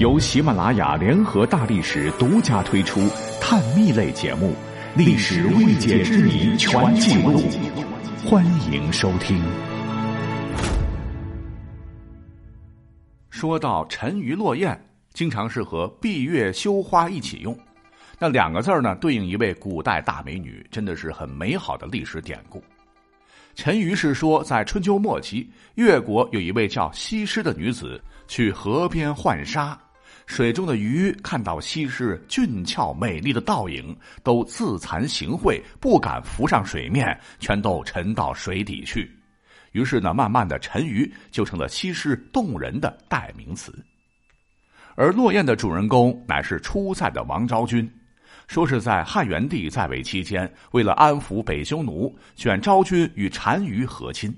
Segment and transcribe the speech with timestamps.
[0.00, 3.08] 由喜马拉雅联合大历史独家推出
[3.40, 4.52] 探秘类节目
[4.98, 7.40] 《历史未解之谜全记录》，
[8.28, 9.40] 欢迎收听。
[13.30, 14.76] 说到沉鱼落雁，
[15.12, 17.56] 经常是和闭月羞花一起用。
[18.18, 22.60] 那两个字儿呢，对应一位古代大美女，真的是很美好的历史典故。
[23.54, 29.78] 陈鱼是说，在春秋末期，越国有一位叫西施的女子，去河边浣纱，
[30.26, 39.10] 水中的鱼看到西施俊俏美丽的倒影，都自惭形秽，不敢浮上水面，全都沉到水底去。
[39.72, 43.74] 于是呢，慢慢的，沉鱼就成了西施动人的代名词。
[44.94, 47.90] 而落雁的主人公乃是出塞的王昭君。
[48.46, 54.34] 说是在汉元帝在位期间，为了安抚北匈奴，选昭君与单于和亲。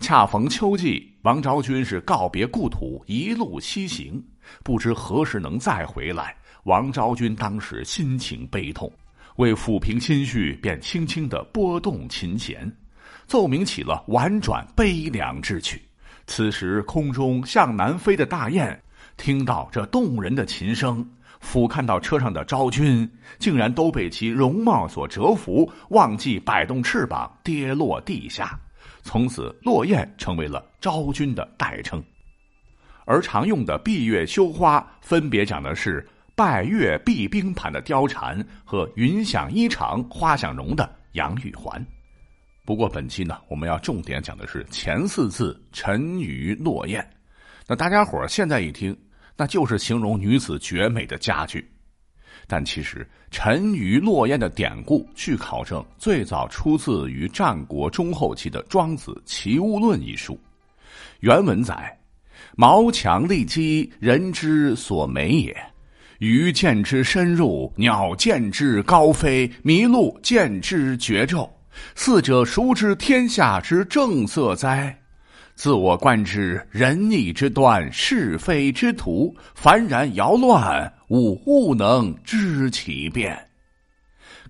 [0.00, 4.22] 恰逢秋季，王昭君是告别故土，一路西行，
[4.62, 6.34] 不知何时能再回来。
[6.64, 8.92] 王昭君当时心情悲痛，
[9.36, 12.70] 为抚平心绪，便轻轻的拨动琴弦，
[13.26, 15.82] 奏鸣起了婉转悲凉之曲。
[16.26, 18.78] 此时，空中向南飞的大雁，
[19.16, 21.08] 听到这动人的琴声。
[21.40, 28.58] 俯瞰到车上的昭君，竟然都被其容貌所折服，忘记摆动翅膀，跌落地下。
[29.02, 32.02] 从此，落雁成为了昭君的代称。
[33.04, 41.84] 而常用的“闭月羞花”，分别讲的是“拜月闭冰盘”的貂蝉和“云想衣裳花想容”的杨玉环。
[42.64, 47.08] 不过，本期呢，我们要重点讲的是前四字“沉鱼落雁”。
[47.66, 48.96] 那大家伙现在一听。
[49.40, 51.64] 那就是形容女子绝美的佳句，
[52.50, 60.40] 但其实“沉鱼落雁”的典故，据考证最早出自于战国中后期的《庄子·齐物论》一书。
[61.20, 61.94] 原文载
[62.56, 65.54] ：“毛强利基，人之所美也。
[66.20, 71.48] 鱼见之深入，鸟见之高飞，麋鹿见之绝骤。
[71.94, 74.98] 四者，孰知天下之正色哉？”
[75.54, 83.38] 自我观之，仁义之端，是非之途，幡然摇乱，吾勿能知其变。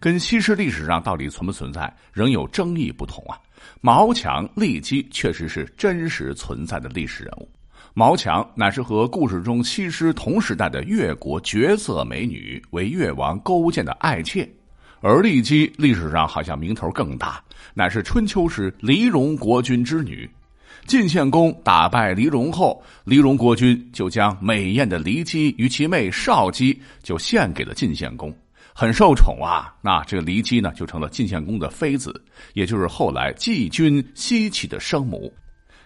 [0.01, 3.39] 跟西施历史上到底存不存在，仍有争议不同啊。
[3.81, 7.49] 毛强、骊姬确实是真实存在的历史人物。
[7.95, 14.49] 毛强乃是和故事中西施同时代的越国绝色美女，为越王勾践的爱妾；
[15.01, 17.43] 而骊姬历史上好像名头更大，
[17.75, 20.31] 乃是春秋时黎戎国君之女。
[20.87, 28.35] 晋献公打败黎戎后，黎戎国君就将美艳的骊姬与其妹少姬就献给了晋献公，
[28.73, 29.75] 很受宠啊。
[29.83, 32.23] 那这个骊姬呢，就成了晋献公的妃子，
[32.55, 35.33] 也就是后来季君西岐的生母。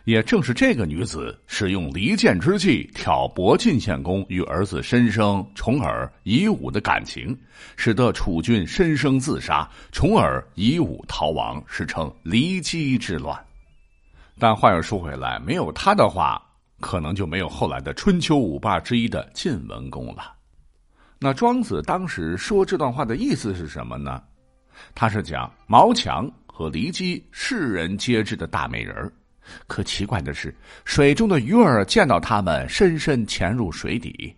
[0.04, 7.38] 也正是这个女子使用离间之计挑拨晋献公与儿子申生、重耳、夷吾的感情，
[7.76, 13.38] 使得楚军申生自杀，重耳、夷吾逃亡，史称骊姬之乱。
[14.38, 16.43] 但话又说回来，没有他的话，
[16.81, 20.34] 可能就没有后来的春秋五霸之一的晋文公了。
[21.19, 24.20] 那庄子当时说这段话的意思是什么呢？
[24.94, 29.12] 他是讲毛强和骊姬世人皆知的大美人，
[29.69, 30.53] 可奇怪的是，
[30.84, 34.34] 水中的鱼儿见到他们，深深潜入水底；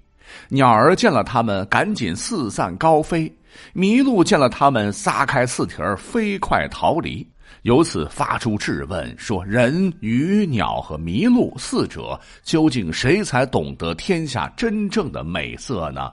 [0.48, 3.30] 鸟儿见了他们，赶紧四散高飞；
[3.74, 7.26] 麋鹿见了他们，撒开四蹄儿，飞快逃离。
[7.62, 16.12] 由此发出质问：说人、鱼、鸟和麋鹿四者，究竟谁才懂得天下真正的美色呢？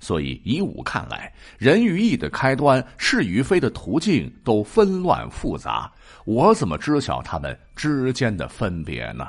[0.00, 5.90] 所以以吾看来，人与义的开端，是与非的途径，都纷乱复杂。
[6.24, 9.28] 我怎么知晓他们之间的分别呢？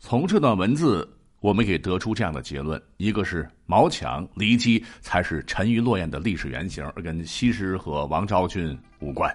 [0.00, 1.08] 从这段文字，
[1.40, 9.34] 我们可以得出这样的结论：一个是毛强、骊姬才是沉鱼落雁的历史原型，跟西施和王昭君无关。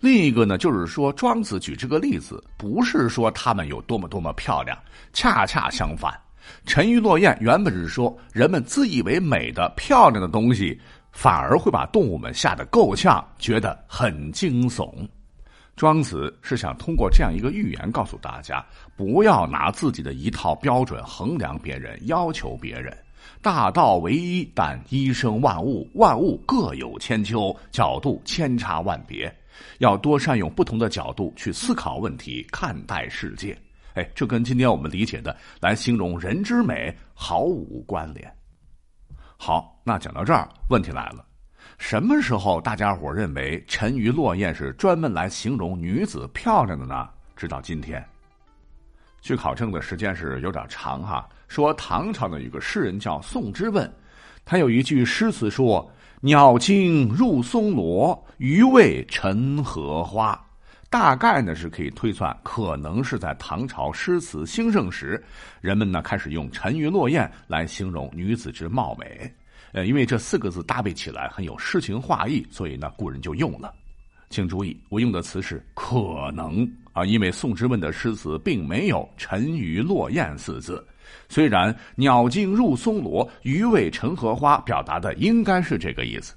[0.00, 4.76] 另一个呢，就是说，庄子举这个例子，不是说他们有多么多么漂亮，
[5.12, 6.18] 恰恰相反。
[6.64, 10.80] 沉鱼落雁原本是说，人们自以为美的漂亮的东西，
[11.12, 14.90] 反而会把动物们吓得够呛，觉得很惊悚。
[15.74, 18.64] 庄子是想通过这样一个寓言，告诉大家，
[18.96, 22.96] 不要拿自己的一套标准衡量别人，要求别人。
[23.40, 29.34] 大道唯一，但一生万物，万物各有千秋，角度千差万别。
[29.78, 33.56] 要多善用不同的角度去思考问题、看待世界。
[33.94, 38.32] 哎，这跟今天我们理解的来形容人之美毫无关联。
[39.36, 41.24] 好，那讲到这儿，问题来了：
[41.78, 47.08] 什么时候大家伙认为沉鱼落雁是专门来形容女子漂亮的呢？
[47.34, 48.04] 直到今天，
[49.20, 51.28] 据考证的时间是有点长哈。
[51.48, 53.92] 说唐朝的有个诗人叫宋之问，
[54.44, 55.90] 他有一句诗词说
[56.22, 60.40] ：“鸟惊入松萝，鱼尾沉荷花。”
[60.88, 65.22] 大概呢是可以推算，可能是在唐朝诗词兴盛时，
[65.60, 69.34] 人们呢开始用沉鱼落雁来形容女子之貌美。
[69.72, 73.72] 呃，因为这四个字搭配起来很有诗情画意，所以呢古人就用了。
[74.28, 80.82] 请注意，我用的词是“可能”啊，因为宋之问的诗词并没有“沉鱼落雁”四字。
[81.28, 86.34] 虽然“鸟惊入松萝，鱼尾沉荷花”表达的应该是这个意思。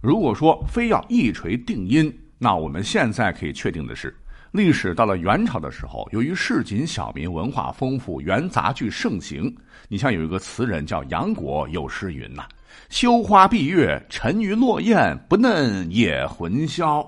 [0.00, 4.14] 如果说非要一锤定音，那我们现在可以确定的是，
[4.54, 9.52] 历史到了元朝的时候，由于市井小民文化丰富，元杂剧盛行。
[9.88, 12.46] 你像有一个词人叫杨国，有诗云呐
[12.88, 17.04] ：“羞花闭月，沉鱼落雁，不嫩也魂销。”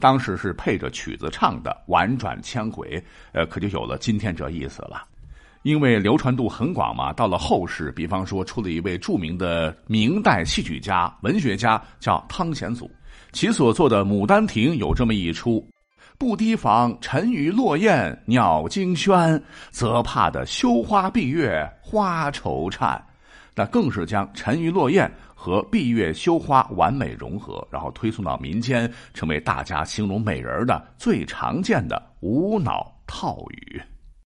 [0.00, 5.04] 当时是配着曲子唱的，婉转千回，呃，可就有了今天这意思了。
[5.64, 12.90] 因为流传度很广嘛，到了后世，比方说出了一位著名的明代戏曲家、文学家，叫汤显祖。
[13.32, 15.62] 其所作的《牡丹亭》有这么一出：
[16.18, 19.40] 不提防沉鱼落雁鸟惊喧，
[19.70, 23.02] 则怕的羞花闭月花愁颤。
[23.54, 33.80] 那更是将沉鱼落雁和闭月羞花完美融合，然后推送到民间，成为大家形容美人的最常见的无脑套语。